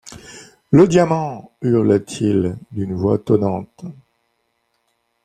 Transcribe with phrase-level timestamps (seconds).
[0.71, 1.51] Le diamant!...
[1.61, 3.83] hurla-t-il d’une voix tonnante.